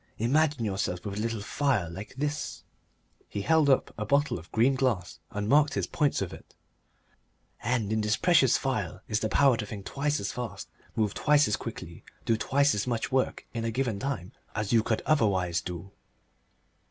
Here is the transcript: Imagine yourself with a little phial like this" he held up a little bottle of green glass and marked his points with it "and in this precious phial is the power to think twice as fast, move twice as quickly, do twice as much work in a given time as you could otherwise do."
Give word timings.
Imagine 0.17 0.65
yourself 0.65 1.05
with 1.05 1.19
a 1.19 1.21
little 1.21 1.41
phial 1.41 1.91
like 1.91 2.15
this" 2.17 2.63
he 3.29 3.43
held 3.43 3.69
up 3.69 3.89
a 3.89 4.01
little 4.01 4.05
bottle 4.17 4.39
of 4.39 4.51
green 4.51 4.73
glass 4.73 5.19
and 5.29 5.47
marked 5.47 5.75
his 5.75 5.85
points 5.85 6.21
with 6.21 6.33
it 6.33 6.55
"and 7.61 7.93
in 7.93 8.01
this 8.01 8.17
precious 8.17 8.57
phial 8.57 9.01
is 9.07 9.19
the 9.19 9.29
power 9.29 9.57
to 9.57 9.65
think 9.67 9.85
twice 9.85 10.19
as 10.19 10.31
fast, 10.31 10.69
move 10.95 11.13
twice 11.13 11.47
as 11.47 11.55
quickly, 11.55 12.03
do 12.25 12.35
twice 12.35 12.73
as 12.73 12.87
much 12.87 13.11
work 13.11 13.45
in 13.53 13.63
a 13.63 13.69
given 13.69 13.99
time 13.99 14.31
as 14.55 14.73
you 14.73 14.81
could 14.81 15.03
otherwise 15.05 15.61
do." 15.61 15.91